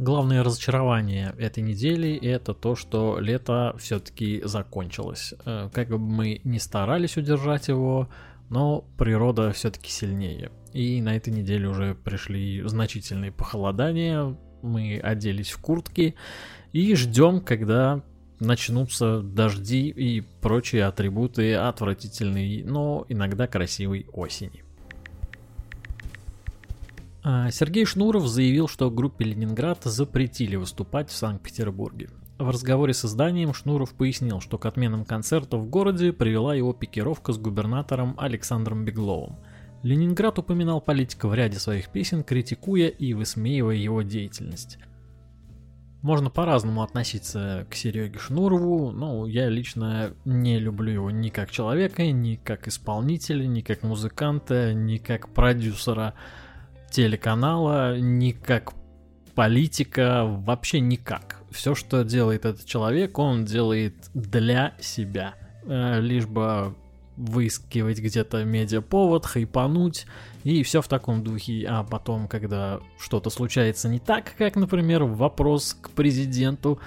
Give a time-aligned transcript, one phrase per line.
[0.00, 5.34] Главное разочарование этой недели это то, что лето все-таки закончилось.
[5.44, 8.08] Э, как бы мы ни старались удержать его,
[8.48, 10.52] но природа все-таки сильнее.
[10.72, 16.14] И на этой неделе уже пришли значительные похолодания, мы оделись в куртки
[16.72, 18.02] и ждем, когда
[18.38, 24.64] начнутся дожди и прочие атрибуты отвратительной, но иногда красивой осени.
[27.22, 32.08] А, Сергей Шнуров заявил, что группе «Ленинград» запретили выступать в Санкт-Петербурге.
[32.38, 37.32] В разговоре с изданием Шнуров пояснил, что к отменам концерта в городе привела его пикировка
[37.34, 39.36] с губернатором Александром Бегловым.
[39.82, 44.78] Ленинград упоминал политика в ряде своих песен, критикуя и высмеивая его деятельность.
[46.00, 52.10] Можно по-разному относиться к Сереге Шнурову, но я лично не люблю его ни как человека,
[52.10, 56.14] ни как исполнителя, ни как музыканта, ни как продюсера
[56.90, 58.72] телеканала, ни как
[59.34, 61.42] политика, вообще никак.
[61.50, 65.34] Все, что делает этот человек, он делает для себя.
[65.64, 66.74] Э, лишь бы
[67.16, 70.06] выискивать где-то медиаповод, хайпануть,
[70.44, 71.66] и все в таком духе.
[71.68, 76.80] А потом, когда что-то случается не так, как, например, вопрос к президенту,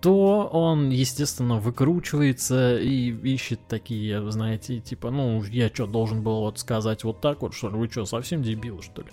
[0.00, 6.58] то он, естественно, выкручивается и ищет такие, знаете, типа, ну, я что, должен был вот
[6.58, 7.76] сказать вот так вот, что ли?
[7.76, 9.08] Вы что, совсем дебилы, что ли?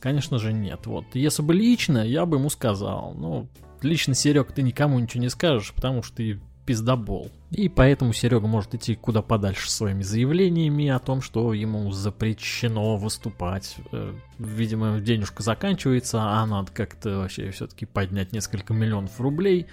[0.00, 0.86] Конечно же нет.
[0.86, 1.04] Вот.
[1.14, 3.14] Если бы лично, я бы ему сказал.
[3.14, 3.48] Ну,
[3.82, 7.30] лично, Серег, ты никому ничего не скажешь, потому что ты пиздобол.
[7.50, 13.76] И поэтому Серега может идти куда подальше своими заявлениями о том, что ему запрещено выступать.
[13.92, 19.66] Э, видимо, денежка заканчивается, а надо как-то вообще все-таки поднять несколько миллионов рублей.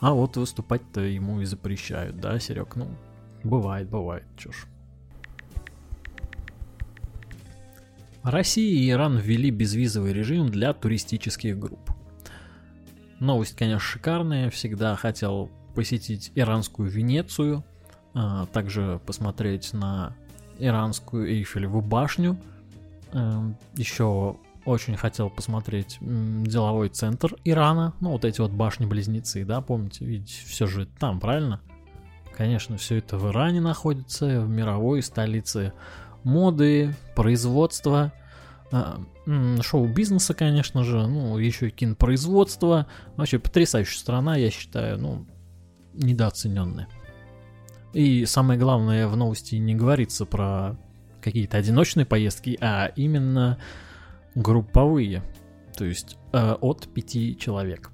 [0.00, 2.76] А вот выступать-то ему и запрещают, да, Серег?
[2.76, 2.88] Ну,
[3.44, 4.50] бывает, бывает, чё
[8.30, 11.90] Россия и Иран ввели безвизовый режим для туристических групп.
[13.20, 14.50] Новость, конечно, шикарная.
[14.50, 17.64] Всегда хотел посетить иранскую Венецию,
[18.14, 20.14] а также посмотреть на
[20.58, 22.38] иранскую Эйфелеву башню.
[23.12, 30.04] Эм, Еще очень хотел посмотреть деловой центр Ирана, ну вот эти вот башни-близнецы, да, помните,
[30.04, 31.62] ведь все же там, правильно?
[32.36, 35.72] Конечно, все это в Иране находится, в мировой столице
[36.28, 38.12] моды, производства,
[38.70, 39.00] а,
[39.62, 42.86] шоу-бизнеса, конечно же, ну, еще и кинопроизводство.
[43.16, 45.26] Вообще потрясающая страна, я считаю, ну,
[45.94, 46.88] недооцененная.
[47.94, 50.76] И самое главное в новости не говорится про
[51.22, 53.58] какие-то одиночные поездки, а именно
[54.34, 55.22] групповые,
[55.76, 57.90] то есть э, от пяти человек.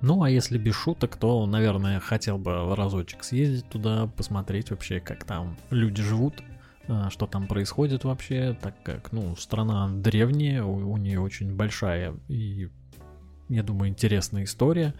[0.00, 5.24] Ну, а если без шуток, то, наверное, хотел бы разочек съездить туда, посмотреть вообще, как
[5.24, 6.34] там люди живут,
[7.10, 12.68] что там происходит вообще, так как, ну, страна древняя, у, у нее очень большая и,
[13.48, 14.94] я думаю, интересная история.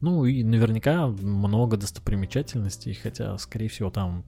[0.00, 4.24] Ну и наверняка много достопримечательностей, хотя, скорее всего, там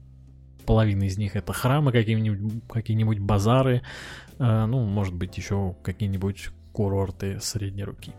[0.66, 3.82] половина из них это храмы, какие-нибудь, какие-нибудь базары,
[4.38, 8.12] э, ну, может быть, еще какие-нибудь курорты средней руки.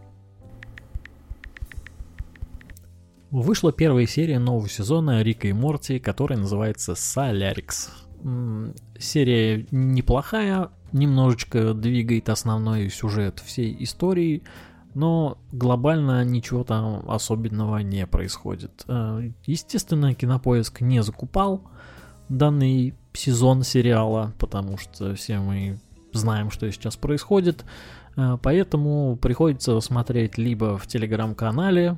[3.32, 8.05] Вышла первая серия нового сезона Рика и Морти, которая называется Солярикс
[9.00, 14.44] серия неплохая, немножечко двигает основной сюжет всей истории,
[14.94, 18.86] но глобально ничего там особенного не происходит.
[18.88, 21.62] Э, естественно, Кинопоиск не закупал
[22.30, 25.80] данный сезон сериала, потому что все мы
[26.14, 27.66] знаем, что сейчас происходит,
[28.16, 31.98] э, поэтому приходится смотреть либо в телеграм-канале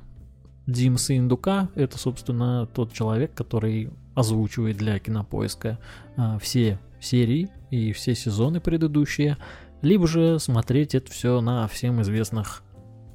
[0.67, 5.79] Димса Индука, это, собственно, тот человек, который озвучивает для кинопоиска
[6.17, 9.37] а, все серии и все сезоны предыдущие,
[9.81, 12.63] либо же смотреть это все на всем известных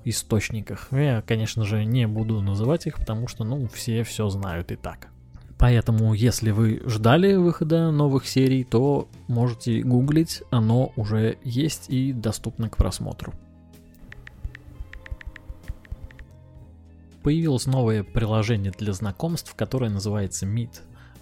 [0.04, 0.88] источниках.
[0.90, 5.08] Я, конечно же, не буду называть их, потому что, ну, все все знают и так.
[5.58, 12.68] Поэтому, если вы ждали выхода новых серий, то можете гуглить, оно уже есть и доступно
[12.68, 13.32] к просмотру.
[17.22, 20.80] Появилось новое приложение для знакомств, которое называется Meet.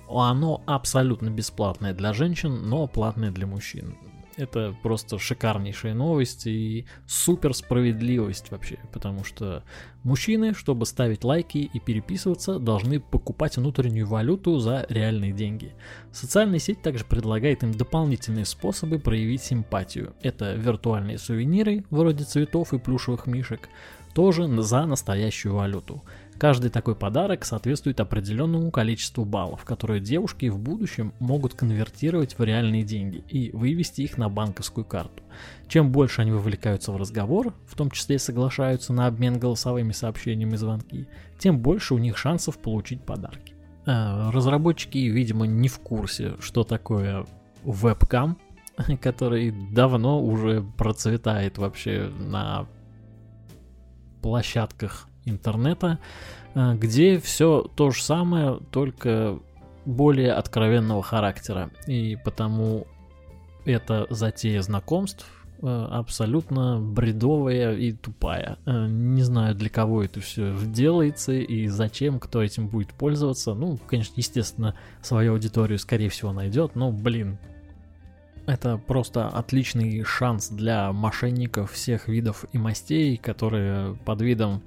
[0.08, 3.94] Оно абсолютно бесплатное для женщин, но платное для мужчин.
[4.36, 9.64] Это просто шикарнейшая новость и супер справедливость вообще, потому что
[10.02, 15.74] мужчины, чтобы ставить лайки и переписываться, должны покупать внутреннюю валюту за реальные деньги.
[16.10, 20.14] Социальная сеть также предлагает им дополнительные способы проявить симпатию.
[20.22, 23.68] Это виртуальные сувениры, вроде цветов и плюшевых мишек,
[24.14, 26.02] тоже за настоящую валюту.
[26.40, 32.82] Каждый такой подарок соответствует определенному количеству баллов, которые девушки в будущем могут конвертировать в реальные
[32.82, 35.22] деньги и вывести их на банковскую карту.
[35.68, 40.56] Чем больше они вовлекаются в разговор, в том числе соглашаются на обмен голосовыми сообщениями и
[40.56, 41.06] звонки,
[41.38, 43.54] тем больше у них шансов получить подарки.
[43.84, 47.26] А, разработчики, видимо, не в курсе, что такое
[47.64, 48.38] вебкам,
[49.02, 52.66] который давно уже процветает вообще на
[54.20, 55.98] площадках интернета,
[56.54, 59.38] э, где все то же самое, только
[59.84, 61.70] более откровенного характера.
[61.86, 62.86] И потому
[63.64, 65.26] эта затея знакомств
[65.62, 68.58] э, абсолютно бредовая и тупая.
[68.66, 73.54] Э, не знаю, для кого это все делается и зачем, кто этим будет пользоваться.
[73.54, 77.38] Ну, конечно, естественно, свою аудиторию, скорее всего, найдет, но, блин,
[78.46, 84.62] это просто отличный шанс для мошенников всех видов и мастей, которые под видом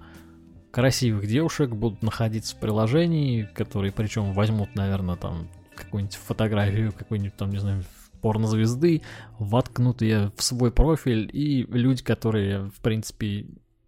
[0.72, 7.52] красивых девушек будут находиться в приложении, которые причем возьмут, наверное, там какую-нибудь фотографию, какой-нибудь там,
[7.52, 7.84] не знаю,
[8.22, 9.02] порнозвезды,
[9.38, 13.46] воткнут ее в свой профиль, и люди, которые, в принципе,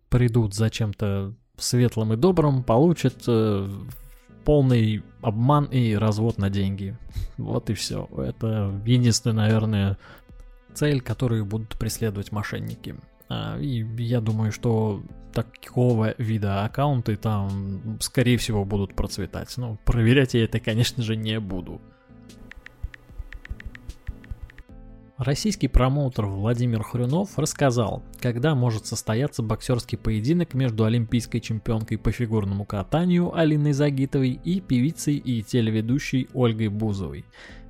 [0.10, 3.70] придут за чем-то светлым и добрым, получат э,
[4.46, 6.98] полный обман и развод на деньги.
[7.38, 8.08] Вот и все.
[8.18, 9.98] Это единственная, наверное,
[10.74, 12.96] цель, которую будут преследовать мошенники.
[13.28, 15.04] А, и я думаю, что
[15.34, 19.52] такого вида аккаунты там, скорее всего, будут процветать.
[19.58, 21.82] Но проверять я это, конечно же, не буду.
[25.18, 32.66] Российский промоутер Владимир Хрюнов рассказал, когда может состояться боксерский поединок между олимпийской чемпионкой по фигурному
[32.66, 37.24] катанию Алиной Загитовой и певицей и телеведущей Ольгой Бузовой.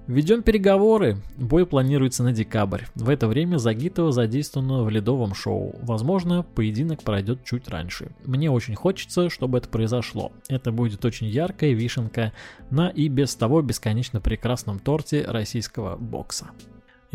[0.07, 1.17] Ведем переговоры.
[1.37, 2.85] Бой планируется на декабрь.
[2.95, 5.75] В это время Загитова задействована в ледовом шоу.
[5.83, 8.09] Возможно, поединок пройдет чуть раньше.
[8.25, 10.31] Мне очень хочется, чтобы это произошло.
[10.49, 12.33] Это будет очень яркая вишенка
[12.71, 16.49] на и без того бесконечно прекрасном торте российского бокса.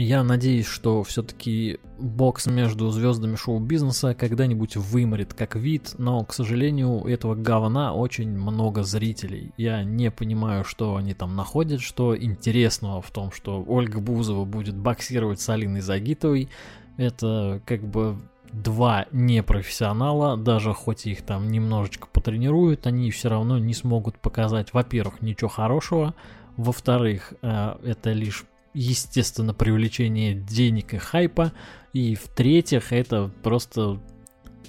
[0.02, 7.02] Я надеюсь, что все-таки бокс между звездами шоу-бизнеса когда-нибудь вымрет как вид, но, к сожалению,
[7.02, 9.52] у этого говна очень много зрителей.
[9.58, 14.75] Я не понимаю, что они там находят, что интересного в том, что Ольга Бузова будет
[14.75, 16.49] боксировать с Алиной Загитовой.
[16.96, 18.17] Это как бы
[18.55, 25.20] два непрофессионала, даже хоть их там немножечко потренируют, они все равно не смогут показать, во-первых,
[25.20, 26.14] ничего хорошего,
[26.56, 31.52] во-вторых, э, это лишь естественно, привлечение денег и хайпа.
[31.93, 34.00] И в-третьих, это просто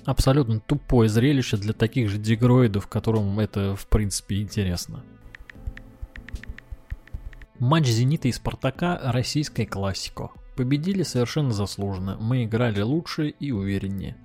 [0.05, 5.03] абсолютно тупое зрелище для таких же дегроидов, которым это, в принципе, интересно.
[7.59, 10.31] Матч «Зенита» и «Спартака»– российская классика.
[10.57, 14.17] Победили совершенно заслуженно, мы играли лучше и увереннее.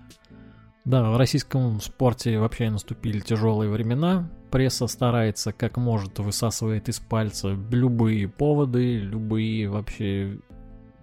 [0.87, 7.55] Да, в российском спорте вообще наступили тяжелые времена, пресса старается как может высасывает из пальца
[7.71, 10.39] любые поводы, любые вообще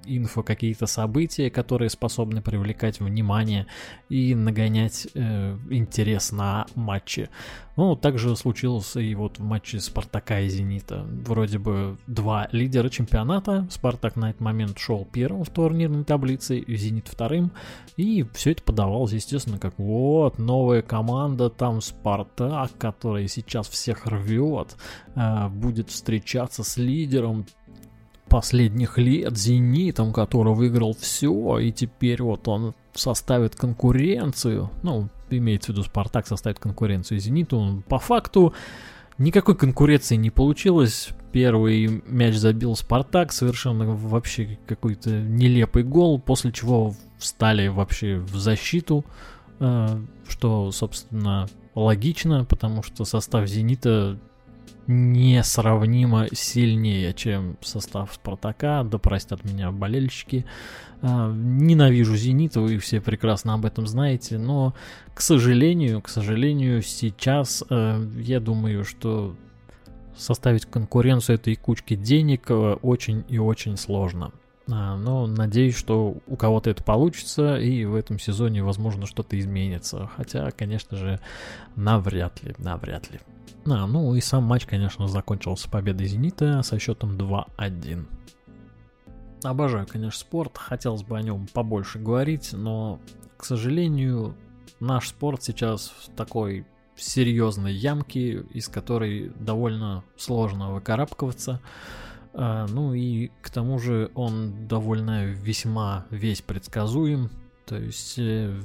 [0.06, 3.68] инфо, какие-то события, которые способны привлекать внимание
[4.10, 7.30] и нагонять э, интерес на матчи.
[7.76, 11.08] Ну, также случилось и вот в матче Спартака и Зенита.
[11.26, 13.68] Вроде бы два лидера чемпионата.
[13.72, 17.52] Спартак на этот момент шел первым в турнирной таблице, Зенит вторым.
[17.98, 24.76] И все это подавалось, естественно, как вот новая команда, там Спартак, который сейчас всех рвет,
[25.16, 27.48] э, будет встречаться с лидером
[28.34, 35.76] последних лет Зенитом, который выиграл все, и теперь вот он составит конкуренцию, ну, имеется в
[35.76, 38.56] виду Спартак составит конкуренцию Зениту, по факту
[39.20, 46.96] никакой конкуренции не получилось, первый мяч забил Спартак, совершенно вообще какой-то нелепый гол, после чего
[47.20, 49.06] встали вообще в защиту,
[49.60, 54.18] э, что, собственно, логично, потому что состав Зенита
[54.88, 60.46] несравнимо сильнее, чем состав Спартака, да простят меня болельщики.
[61.02, 64.74] А, ненавижу Зенит, вы все прекрасно об этом знаете, но,
[65.14, 69.36] к сожалению, к сожалению, сейчас э, я думаю, что
[70.16, 74.32] составить конкуренцию этой кучки денег э, очень и очень сложно.
[74.72, 80.10] А, но надеюсь, что у кого-то это получится, и в этом сезоне, возможно, что-то изменится.
[80.16, 81.20] Хотя, конечно же,
[81.76, 83.20] навряд ли, навряд ли.
[83.66, 88.06] А, ну и сам матч, конечно, закончился победой «Зенита» со счетом 2-1.
[89.44, 93.00] Обожаю, конечно, спорт, хотелось бы о нем побольше говорить, но,
[93.38, 94.36] к сожалению,
[94.80, 101.60] наш спорт сейчас в такой серьезной ямке, из которой довольно сложно выкарабкиваться.
[102.34, 107.30] А, ну и к тому же он довольно весьма весь предсказуем.
[107.66, 108.60] То есть э,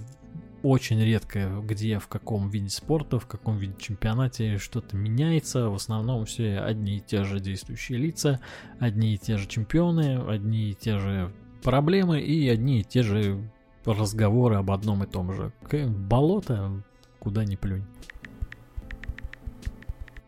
[0.62, 5.68] очень редко, где, в каком виде спорта, в каком виде чемпионате что-то меняется.
[5.68, 8.40] В основном все одни и те же действующие лица,
[8.78, 13.50] одни и те же чемпионы, одни и те же проблемы и одни и те же
[13.84, 15.52] разговоры об одном и том же.
[15.88, 16.82] Болото,
[17.18, 17.84] куда ни плюнь.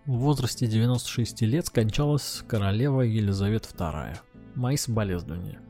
[0.07, 4.19] В возрасте 96 лет скончалась королева Елизавета II.
[4.57, 5.61] Мои соболезнования.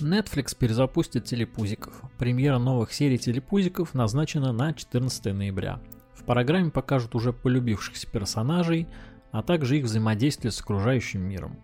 [0.00, 1.94] Netflix перезапустит телепузиков.
[2.18, 5.80] Премьера новых серий телепузиков назначена на 14 ноября.
[6.14, 8.88] В программе покажут уже полюбившихся персонажей,
[9.30, 11.58] а также их взаимодействие с окружающим миром.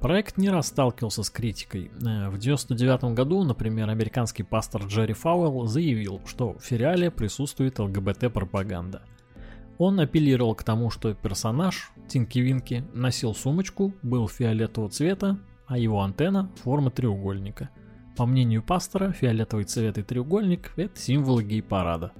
[0.00, 1.86] Проект не раз сталкивался с критикой.
[1.86, 9.02] Э, в 1999 году, например, американский пастор Джерри Фауэлл заявил, что в сериале присутствует ЛГБТ-пропаганда.
[9.78, 16.02] Он апеллировал к тому, что персонаж Тинки Винки носил сумочку, был фиолетового цвета а его
[16.02, 17.70] антенна– форма треугольника.
[18.16, 22.12] По мнению пастора, фиолетовый цвет и треугольник– это символы гей-парада.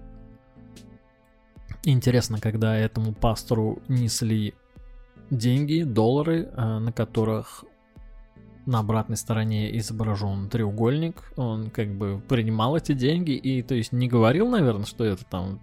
[1.84, 4.54] Интересно, когда этому пастору несли
[5.30, 7.64] деньги, доллары, э, на которых
[8.66, 14.08] на обратной стороне изображен треугольник, он как бы принимал эти деньги и, то есть, не
[14.08, 15.60] говорил, наверное, что это там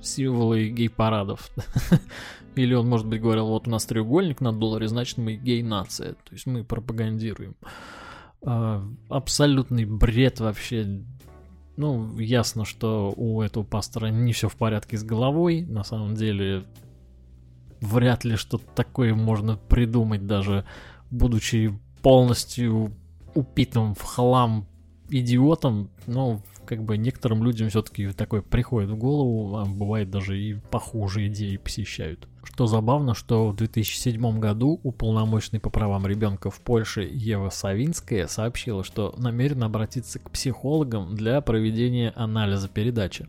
[0.00, 1.50] символы гей-парадов.
[2.56, 6.12] Или он, может быть, говорил, вот у нас треугольник на долларе, значит мы гей-нация.
[6.12, 7.54] То есть мы пропагандируем.
[8.42, 11.02] А, абсолютный бред вообще.
[11.76, 15.62] Ну, ясно, что у этого пастора не все в порядке с головой.
[15.62, 16.64] На самом деле,
[17.80, 20.64] вряд ли что-то такое можно придумать, даже
[21.10, 22.92] будучи полностью
[23.34, 24.66] упитым в хлам
[25.10, 25.90] идиотом.
[26.06, 31.28] Но как бы некоторым людям все-таки такое приходит в голову, а бывает даже и похуже
[31.28, 32.28] идеи посещают.
[32.42, 38.84] Что забавно, что в 2007 году уполномоченный по правам ребенка в Польше Ева Савинская сообщила,
[38.84, 43.28] что намерена обратиться к психологам для проведения анализа передачи.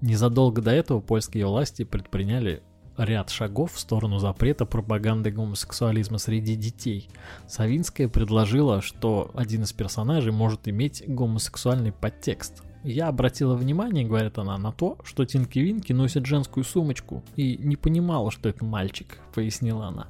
[0.00, 2.62] Незадолго до этого польские власти предприняли
[2.96, 7.08] ряд шагов в сторону запрета пропаганды гомосексуализма среди детей.
[7.46, 12.62] Савинская предложила, что один из персонажей может иметь гомосексуальный подтекст.
[12.82, 17.76] Я обратила внимание, говорит она, на то, что Тинки Винки носит женскую сумочку и не
[17.76, 20.08] понимала, что это мальчик, пояснила она.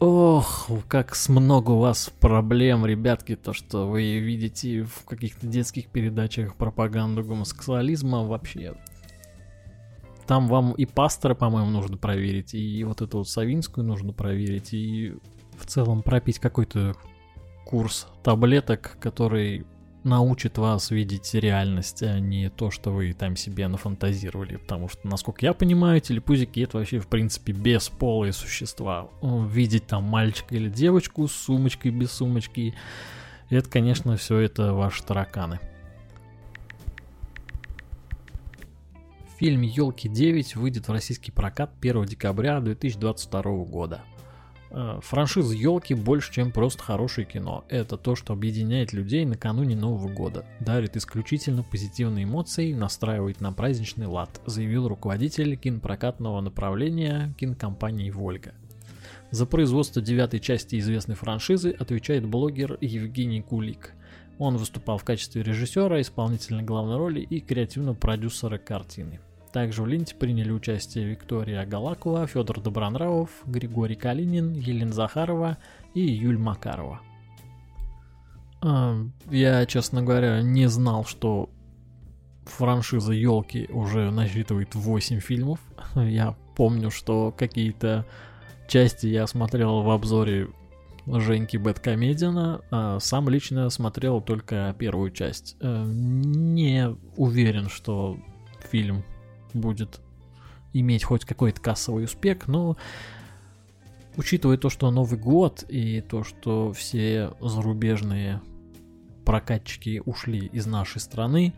[0.00, 5.86] Ох, как с много у вас проблем, ребятки, то, что вы видите в каких-то детских
[5.88, 8.74] передачах пропаганду гомосексуализма вообще.
[10.26, 15.14] Там вам и пастора, по-моему, нужно проверить, и вот эту вот Савинскую нужно проверить, и
[15.58, 16.94] в целом пропить какой-то
[17.66, 19.66] курс таблеток, который
[20.04, 24.56] научит вас видеть реальность, а не то, что вы там себе нафантазировали.
[24.56, 29.08] Потому что, насколько я понимаю, телепузики это вообще, в принципе, бесполые существа.
[29.22, 32.74] Видеть там мальчика или девочку с сумочкой, без сумочки,
[33.50, 35.58] это, конечно, все это ваши тараканы.
[39.44, 44.00] Фильм «Елки 9» выйдет в российский прокат 1 декабря 2022 года.
[44.70, 47.62] Э, франшиза елки больше, чем просто хорошее кино.
[47.68, 54.06] Это то, что объединяет людей накануне Нового года, дарит исключительно позитивные эмоции, настраивает на праздничный
[54.06, 58.54] лад, заявил руководитель кинопрокатного направления кинокомпании Вольга.
[59.30, 63.92] За производство девятой части известной франшизы отвечает блогер Евгений Кулик.
[64.38, 69.20] Он выступал в качестве режиссера, исполнительной главной роли и креативного продюсера картины.
[69.54, 75.58] Также в ленте приняли участие Виктория Галакова, Федор Добронравов, Григорий Калинин, Елена Захарова
[75.94, 77.00] и Юль Макарова.
[78.62, 78.96] А,
[79.30, 81.50] я, честно говоря, не знал, что
[82.46, 85.60] франшиза Елки уже насчитывает 8 фильмов.
[85.94, 88.04] Я помню, что какие-то
[88.66, 90.48] части я смотрел в обзоре
[91.06, 95.56] Женьки Бэткомедиана, а сам лично смотрел только первую часть.
[95.60, 98.18] Э, не уверен, что
[98.68, 99.04] фильм
[99.54, 100.00] будет
[100.72, 102.76] иметь хоть какой-то кассовый успех, но
[104.16, 108.40] учитывая то, что Новый год и то, что все зарубежные
[109.24, 111.54] прокатчики ушли из нашей страны,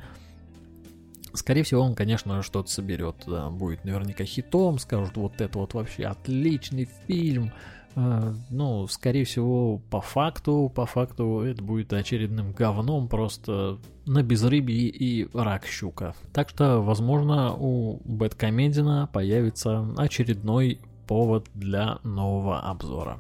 [1.32, 3.16] скорее всего, он, конечно, что-то соберет.
[3.26, 7.52] Да, будет наверняка хитом, скажут, вот это вот вообще отличный фильм,
[7.96, 15.26] ну, скорее всего, по факту, по факту это будет очередным говном просто на безрыбье и
[15.32, 16.14] рак щука.
[16.34, 23.18] Так что, возможно, у Бэткомедина появится очередной повод для нового обзора.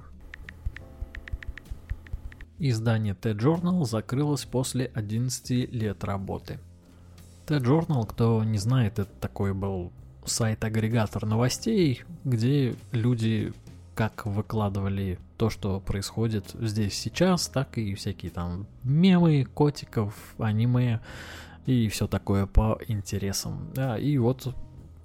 [2.58, 6.58] Издание T-Journal закрылось после 11 лет работы.
[7.46, 9.90] T-Journal, кто не знает, это такой был
[10.26, 13.54] сайт-агрегатор новостей, где люди
[13.96, 21.00] как выкладывали то, что происходит здесь сейчас, так и всякие там мемы, котиков, аниме
[21.64, 23.70] и все такое по интересам.
[23.74, 24.54] Да, и вот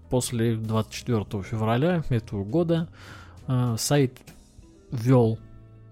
[0.10, 2.90] после 24 февраля этого года
[3.48, 4.20] э, сайт
[4.92, 5.40] ввел,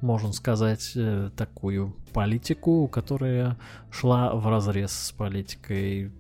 [0.02, 3.58] можно сказать, э, такую политику, которая
[3.92, 6.12] шла в разрез с политикой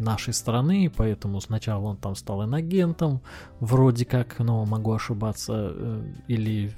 [0.00, 3.22] нашей страны, поэтому сначала он там стал инагентом,
[3.60, 6.72] вроде как, но могу ошибаться, э, или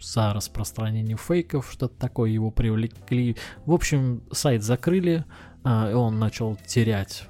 [0.00, 3.36] за распространение фейков, что-то такое его привлекли.
[3.64, 5.24] В общем, сайт закрыли,
[5.64, 7.28] э, и он начал терять,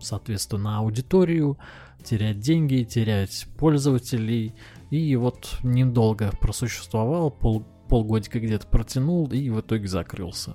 [0.00, 1.58] соответственно, аудиторию,
[2.04, 4.54] терять деньги, терять пользователей,
[4.90, 10.54] и вот недолго просуществовал, пол, полгодика где-то протянул, и в итоге закрылся.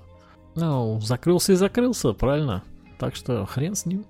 [0.54, 2.62] Ну, закрылся и закрылся, правильно?
[3.00, 4.04] Так что хрен с ним.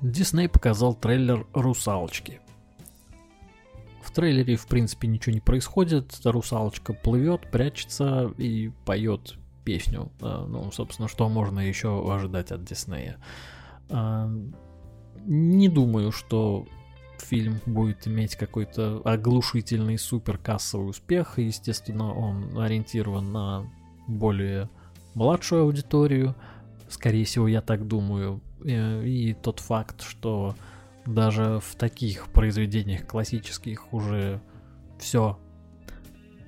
[0.00, 2.40] Дисней показал трейлер «Русалочки».
[4.02, 6.18] В трейлере, в принципе, ничего не происходит.
[6.24, 9.34] Русалочка плывет, прячется и поет
[9.64, 10.10] песню.
[10.22, 13.18] А, ну, собственно, что можно еще ожидать от Диснея.
[13.90, 14.30] А,
[15.26, 16.66] не думаю, что
[17.18, 21.38] фильм будет иметь какой-то оглушительный супер кассовый успех.
[21.38, 23.70] Естественно, он ориентирован на
[24.08, 24.70] более
[25.14, 26.34] младшую аудиторию,
[26.88, 28.40] скорее всего, я так думаю.
[28.64, 30.54] Э, и тот факт, что
[31.06, 34.40] даже в таких произведениях классических уже
[34.98, 35.38] все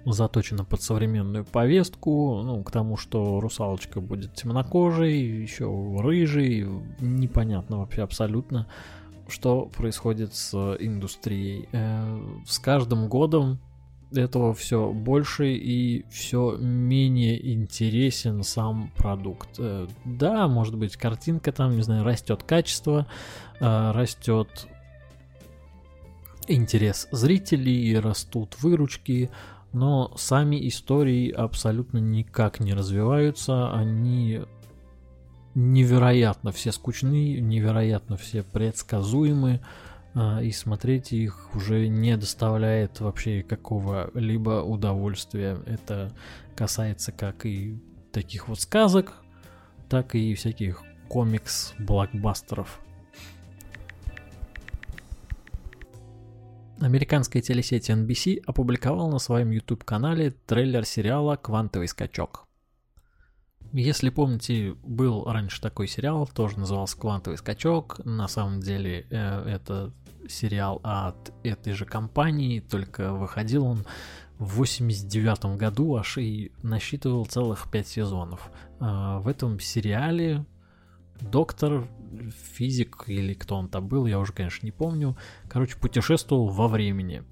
[0.04, 5.64] заточено под современную повестку, ну, к тому, что русалочка будет темнокожей, еще
[5.98, 6.66] рыжей,
[7.00, 8.66] непонятно вообще абсолютно,
[9.28, 11.68] что происходит с индустрией.
[11.72, 13.60] Э, с каждым годом
[14.16, 19.48] этого все больше и все менее интересен сам продукт.
[19.58, 23.06] Э, да, может быть, картинка там, не знаю, растет качество,
[23.60, 24.68] э, растет
[26.48, 29.30] интерес зрителей, растут выручки,
[29.72, 34.42] но сами истории абсолютно никак не развиваются, они
[35.54, 39.60] невероятно все скучны, невероятно все предсказуемы.
[40.14, 45.58] А, и смотреть их уже не доставляет вообще какого-либо удовольствия.
[45.66, 46.12] Это
[46.54, 47.78] касается как и
[48.12, 49.14] таких вот сказок,
[49.88, 52.80] так и всяких комикс-блокбастеров.
[56.80, 62.46] Американская телесеть NBC опубликовала на своем YouTube-канале трейлер сериала «Квантовый скачок».
[63.72, 67.98] Если помните, был раньше такой сериал, тоже назывался «Квантовый скачок».
[68.04, 69.92] На самом деле э, это
[70.28, 73.84] сериал от этой же компании, только выходил он
[74.38, 78.50] в 89 году аж и насчитывал целых 5 сезонов.
[78.80, 80.44] А, в этом сериале
[81.20, 81.88] доктор,
[82.54, 85.16] физик или кто он там был, я уже, конечно, не помню,
[85.48, 87.22] короче, путешествовал во времени.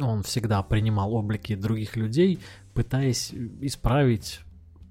[0.00, 2.38] Он всегда принимал облики других людей,
[2.74, 4.40] пытаясь исправить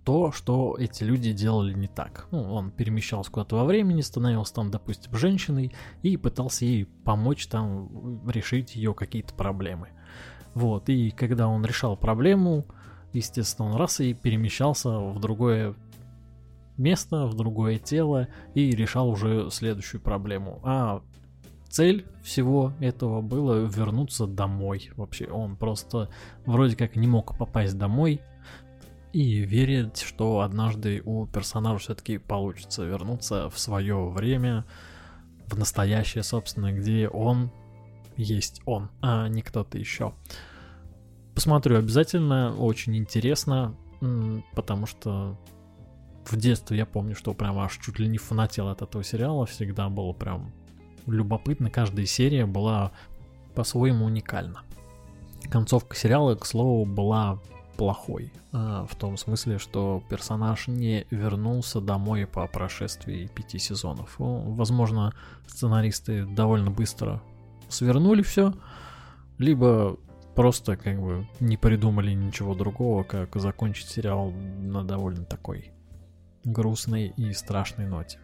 [0.04, 2.28] то, что эти люди делали не так.
[2.32, 8.28] Ну, он перемещался куда-то во времени, становился там, допустим, женщиной и пытался ей помочь там
[8.28, 9.90] решить ее какие-то проблемы.
[10.54, 12.66] Вот, и когда он решал проблему,
[13.14, 15.76] естественно, он раз и перемещался в другое
[16.78, 20.60] место, в другое тело и решал уже следующую проблему.
[20.64, 21.02] А
[21.70, 24.92] цель всего этого было вернуться домой.
[24.98, 26.10] Вообще, он просто
[26.46, 28.20] вроде как не мог попасть домой,
[29.13, 34.65] и верить, что однажды у персонажа все-таки получится вернуться в свое время,
[35.47, 37.52] в настоящее, собственно, где он
[38.15, 40.13] есть он, а не кто-то еще.
[41.36, 43.76] Посмотрю обязательно, очень интересно,
[44.54, 45.38] потому что
[46.26, 49.89] в детстве я помню, что прям аж чуть ли не фанател от этого сериала, всегда
[49.89, 50.52] было прям
[51.08, 52.91] любопытно, каждая серия была
[53.56, 54.62] по-своему уникальна.
[55.50, 57.39] Концовка сериала, к слову, была
[57.82, 58.32] плохой.
[58.52, 64.13] А, в том смысле, что персонаж не вернулся домой по прошествии пяти сезонов.
[64.20, 65.15] Возможно,
[65.48, 67.24] сценаристы довольно быстро
[67.70, 68.54] свернули все,
[69.39, 69.98] либо
[70.36, 75.72] просто как бы не придумали ничего другого, как закончить сериал на довольно такой
[76.44, 78.20] грустной и страшной ноте.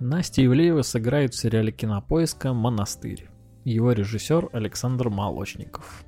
[0.00, 3.28] Настя Ивлеева сыграет в сериале Кинопоиска «Монастырь»
[3.64, 6.04] его режиссер Александр Молочников.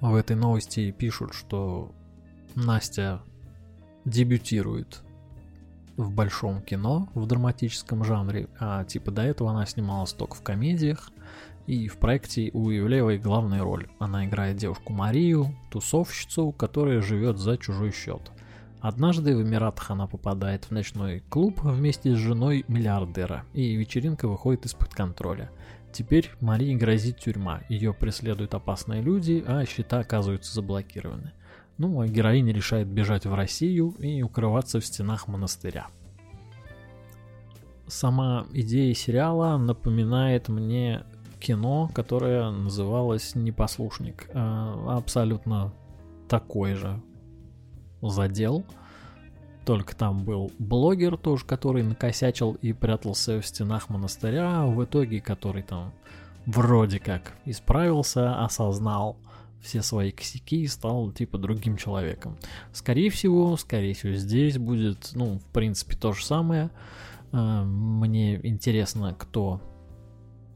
[0.00, 1.92] В этой новости пишут, что
[2.54, 3.22] Настя
[4.04, 5.02] дебютирует
[5.96, 11.10] в большом кино, в драматическом жанре, а типа до этого она снималась только в комедиях,
[11.66, 13.88] и в проекте у Ивлеевой главная роль.
[13.98, 18.32] Она играет девушку Марию, тусовщицу, которая живет за чужой счет.
[18.80, 24.64] Однажды в Эмиратах она попадает в ночной клуб вместе с женой миллиардера, и вечеринка выходит
[24.64, 25.50] из-под контроля.
[25.92, 31.32] Теперь Марии грозит тюрьма, ее преследуют опасные люди, а счета оказываются заблокированы.
[31.78, 35.88] Ну, а героиня решает бежать в Россию и укрываться в стенах монастыря.
[37.86, 41.04] Сама идея сериала напоминает мне
[41.40, 44.28] кино, которое называлось «Непослушник».
[44.32, 45.72] А, абсолютно
[46.28, 47.02] такой же
[48.02, 48.64] задел.
[49.70, 55.20] Только там был блогер тоже, который накосячил и прятался в стенах монастыря, а в итоге
[55.20, 55.92] который там
[56.44, 59.16] вроде как исправился, осознал
[59.62, 62.36] все свои косяки и стал типа другим человеком.
[62.72, 66.72] Скорее всего, скорее всего, здесь будет, ну, в принципе, то же самое.
[67.30, 69.60] А, мне интересно, кто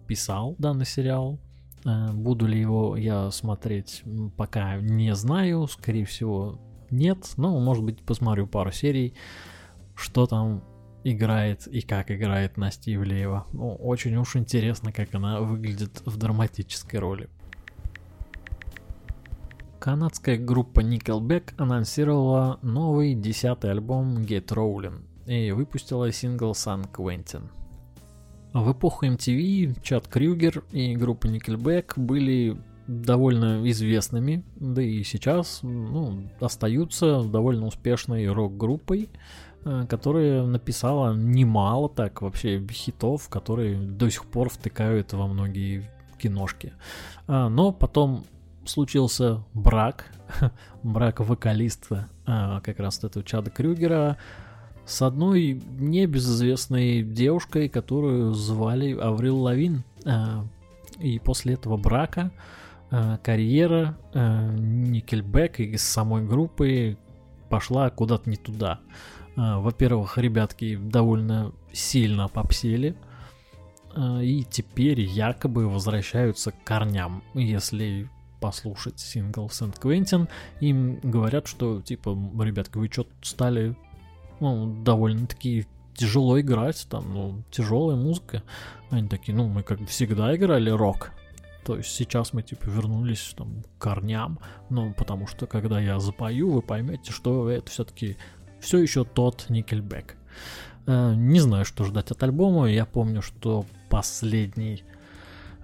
[0.08, 1.38] писал данный сериал.
[1.84, 4.02] А, буду ли его я смотреть,
[4.36, 5.68] пока не знаю.
[5.68, 6.58] Скорее всего,
[6.96, 9.14] нет, но, может быть, посмотрю пару серий,
[9.94, 10.62] что там
[11.04, 13.46] играет и как играет Настя Ивлеева.
[13.52, 17.28] Ну, очень уж интересно, как она выглядит в драматической роли.
[19.78, 27.50] Канадская группа Nickelback анонсировала новый десятый альбом Get Rollin' и выпустила сингл San Quentin.
[28.54, 36.28] В эпоху MTV Чад Крюгер и группа Nickelback были довольно известными, да и сейчас ну,
[36.40, 39.08] остаются довольно успешной рок-группой,
[39.64, 46.72] э, которая написала немало так вообще хитов, которые до сих пор втыкают во многие киношки.
[47.26, 48.24] А, но потом
[48.64, 50.06] случился брак,
[50.82, 54.16] брак вокалиста а, как раз этого Чада Крюгера
[54.86, 59.82] с одной небезызвестной девушкой, которую звали Аврил Лавин.
[60.04, 60.44] А,
[60.98, 62.30] и после этого брака
[63.22, 66.96] карьера э, Никельбек и самой группы
[67.48, 68.80] пошла куда-то не туда.
[69.36, 72.96] Э, во-первых, ребятки довольно сильно попсели,
[73.96, 77.22] и теперь якобы возвращаются к корням.
[77.34, 80.28] Если послушать сингл Сент-Квентин,
[80.60, 83.76] им говорят, что типа, ребятки, вы что-то стали
[84.40, 88.42] ну, довольно-таки тяжело играть, там, ну, тяжелая музыка.
[88.90, 91.12] Они такие, ну, мы как всегда играли рок,
[91.64, 94.38] то есть сейчас мы типа вернулись там, к корням,
[94.70, 98.16] ну потому что когда я запою, вы поймете, что это все-таки
[98.60, 100.12] все еще тот Nickelback.
[100.86, 102.70] Э, не знаю, что ждать от альбома.
[102.70, 104.84] Я помню, что последний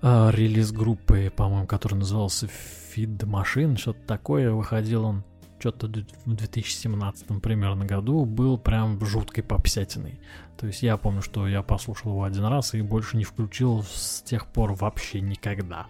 [0.02, 5.24] э, релиз группы, по-моему, который назывался Feed the Machine, что-то такое, выходил он
[5.60, 10.18] что-то в 2017 примерно году, был прям жуткой попсятиной.
[10.56, 14.22] То есть я помню, что я послушал его один раз и больше не включил с
[14.22, 15.86] тех пор вообще никогда.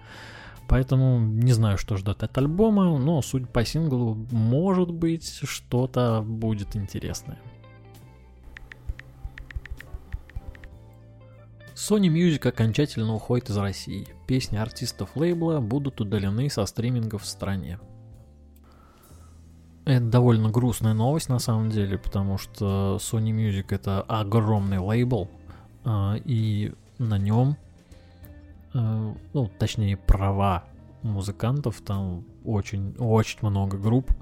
[0.69, 6.77] Поэтому не знаю, что ждать от альбома, но судя по синглу, может быть, что-то будет
[6.77, 7.39] интересное.
[11.75, 14.07] Sony Music окончательно уходит из России.
[14.27, 17.81] Песни артистов лейбла будут удалены со стримингов в стране.
[19.91, 25.29] Это довольно грустная новость на самом деле, потому что Sony Music это огромный лейбл,
[25.85, 27.57] а, и на нем,
[28.73, 30.63] а, ну, точнее, права
[31.03, 34.13] музыкантов, там очень, очень много групп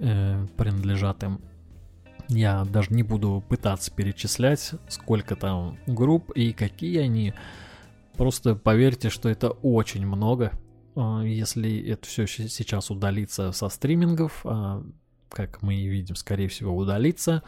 [0.00, 1.40] э, принадлежат им.
[2.26, 7.32] Я даже не буду пытаться перечислять, сколько там групп и какие они.
[8.16, 10.50] Просто поверьте, что это очень много.
[10.96, 14.82] А, если это все сейчас удалится со стримингов, а,
[15.28, 17.42] как мы видим, скорее всего, удалится,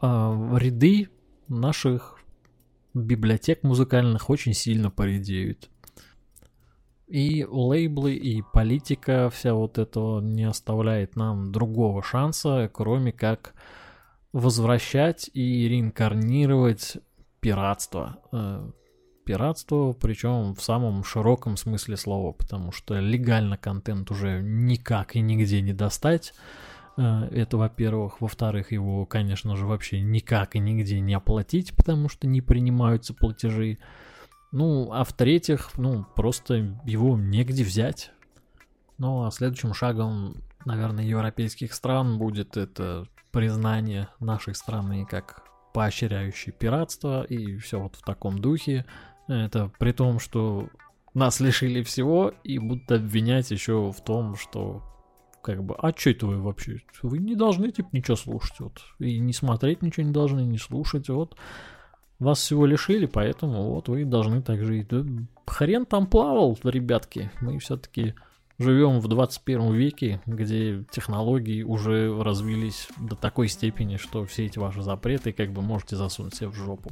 [0.00, 1.08] а, ряды
[1.48, 2.18] наших
[2.92, 5.70] библиотек музыкальных очень сильно поредеют.
[7.06, 13.54] И лейблы, и политика вся вот этого не оставляет нам другого шанса, кроме как
[14.32, 16.96] возвращать и реинкарнировать
[17.40, 18.18] пиратство.
[19.24, 25.60] Пиратство, причем в самом широком смысле слова, потому что легально контент уже никак и нигде
[25.60, 26.34] не достать.
[26.96, 28.20] Э, это, во-первых.
[28.20, 33.78] Во-вторых, его, конечно же, вообще никак и нигде не оплатить, потому что не принимаются платежи.
[34.52, 38.12] Ну, а в-третьих, ну, просто его негде взять.
[38.98, 47.24] Ну, а следующим шагом, наверное, европейских стран будет это признание нашей страны как поощряющей пиратство
[47.24, 48.86] и все вот в таком духе.
[49.28, 50.68] Это при том, что
[51.14, 54.82] нас лишили всего и будут обвинять еще в том, что
[55.42, 56.80] как бы, а что это вы вообще?
[57.02, 61.08] Вы не должны, типа, ничего слушать, вот, и не смотреть ничего не должны, не слушать,
[61.08, 61.36] вот.
[62.18, 64.88] Вас всего лишили, поэтому вот вы должны так жить.
[64.88, 65.04] Да,
[65.46, 67.30] хрен там плавал, ребятки.
[67.40, 68.14] Мы все-таки
[68.58, 74.80] живем в 21 веке, где технологии уже развились до такой степени, что все эти ваши
[74.82, 76.90] запреты как бы можете засунуть себе в жопу.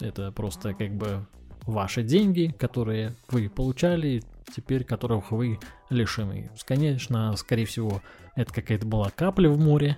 [0.00, 1.26] Это просто как бы
[1.68, 4.22] ваши деньги, которые вы получали,
[4.54, 5.58] теперь которых вы
[5.90, 6.50] лишены.
[6.64, 8.02] Конечно, скорее всего,
[8.34, 9.96] это какая-то была капля в море,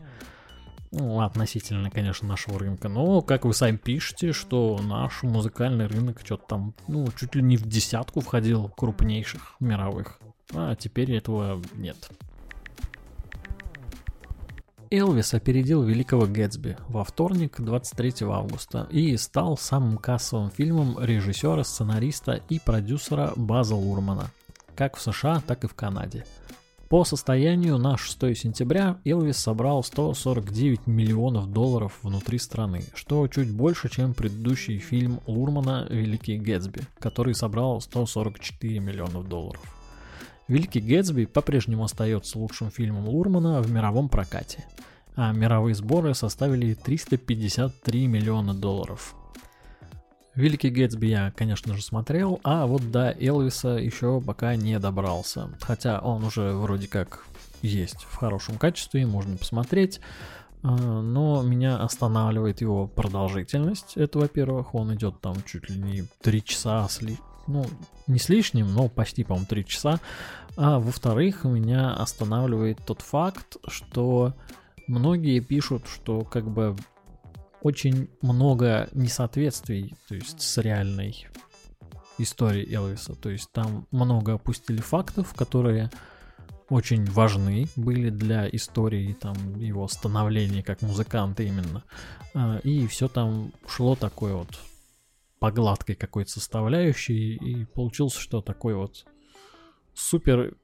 [0.91, 6.45] ну, относительно, конечно, нашего рынка, но, как вы сами пишете, что наш музыкальный рынок что-то
[6.49, 10.19] там, ну, чуть ли не в десятку входил крупнейших мировых,
[10.53, 12.11] а теперь этого нет.
[14.93, 22.43] Элвис опередил Великого Гэтсби во вторник, 23 августа, и стал самым кассовым фильмом режиссера, сценариста
[22.49, 24.33] и продюсера База Лурмана,
[24.75, 26.25] как в США, так и в Канаде.
[26.89, 33.89] По состоянию на 6 сентября Элвис собрал 149 миллионов долларов внутри страны, что чуть больше,
[33.89, 39.80] чем предыдущий фильм Лурмана «Великий Гэтсби», который собрал 144 миллионов долларов.
[40.51, 44.65] «Великий Гэтсби» по-прежнему остается лучшим фильмом Лурмана в мировом прокате,
[45.15, 49.15] а мировые сборы составили 353 миллиона долларов.
[50.35, 55.57] Великий Гэтсби я, конечно же, смотрел, а вот до Элвиса еще пока не добрался.
[55.61, 57.27] Хотя он уже вроде как
[57.63, 60.01] есть в хорошем качестве, можно посмотреть.
[60.65, 63.97] А, но меня останавливает его продолжительность.
[63.97, 67.19] Это, во-первых, он идет там чуть ли не 3 часа с ли...
[67.51, 67.67] Ну,
[68.07, 70.01] не с лишним, но почти, по-моему, 3 часа.
[70.57, 74.35] А во-вторых, меня останавливает тот факт, что
[74.87, 76.77] многие пишут, что как бы
[77.63, 81.27] очень много несоответствий, то есть с реальной
[82.19, 83.15] историей Элвиса.
[83.15, 85.91] То есть там много опустили фактов, которые
[86.69, 91.83] очень важны были для истории там его становления как музыканта именно.
[92.33, 94.49] А, и все там шло такое вот
[95.41, 99.05] по гладкой какой-то составляющей, и получился что такой вот
[99.95, 100.55] супер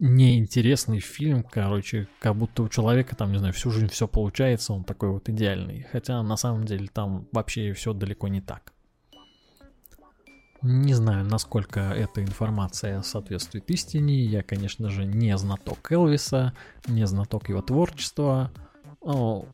[0.00, 4.82] неинтересный фильм, короче, как будто у человека там, не знаю, всю жизнь все получается, он
[4.82, 5.86] такой вот идеальный.
[5.92, 8.72] Хотя на самом деле там вообще все далеко не так.
[10.62, 14.24] Не знаю, насколько эта информация соответствует истине.
[14.24, 16.52] Я, конечно же, не знаток Элвиса,
[16.86, 18.50] не знаток его творчества.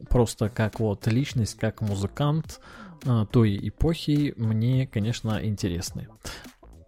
[0.09, 2.61] Просто как вот личность, как музыкант
[3.30, 6.08] той эпохи мне, конечно, интересны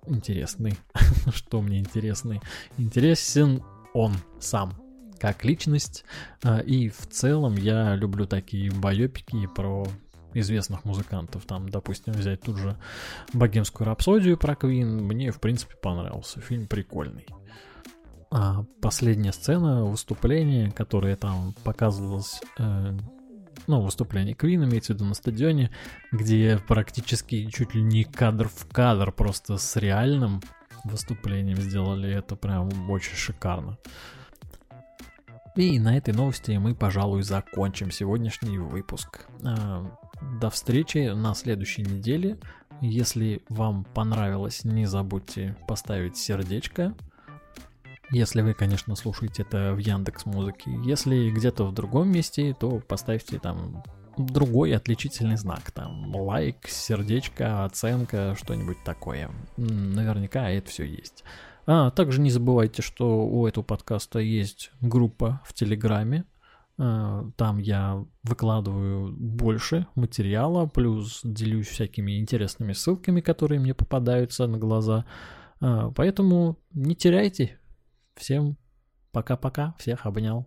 [0.06, 0.76] интересный.
[1.32, 2.40] Что мне интересный?
[2.78, 3.62] Интересен
[3.94, 4.74] он сам
[5.18, 6.04] как личность.
[6.42, 9.86] А, и в целом я люблю такие байопики про
[10.32, 11.44] известных музыкантов.
[11.44, 12.76] Там, допустим, взять тут же
[13.32, 15.04] богемскую рапсодию про Квин.
[15.04, 16.40] Мне, в принципе, понравился.
[16.40, 17.26] Фильм прикольный.
[18.30, 22.96] А последняя сцена выступления, которая там показывалась э,
[23.70, 25.70] ну, выступление Queen, имеется в виду на стадионе,
[26.12, 30.40] где практически чуть ли не кадр в кадр просто с реальным
[30.84, 33.78] выступлением сделали это прям очень шикарно.
[35.56, 39.26] И на этой новости мы, пожалуй, закончим сегодняшний выпуск.
[39.44, 39.84] А,
[40.40, 42.38] до встречи на следующей неделе.
[42.80, 46.94] Если вам понравилось, не забудьте поставить сердечко,
[48.10, 50.70] если вы, конечно, слушаете это в Яндекс Музыке.
[50.84, 53.82] Если где-то в другом месте, то поставьте там
[54.16, 55.70] другой отличительный знак.
[55.70, 59.30] Там лайк, сердечко, оценка, что-нибудь такое.
[59.56, 61.24] Наверняка это все есть.
[61.66, 66.24] А также не забывайте, что у этого подкаста есть группа в Телеграме.
[66.78, 74.58] А, там я выкладываю больше материала, плюс делюсь всякими интересными ссылками, которые мне попадаются на
[74.58, 75.04] глаза.
[75.60, 77.59] А, поэтому не теряйте
[78.20, 78.58] Всем
[79.12, 80.46] пока-пока, всех обнял.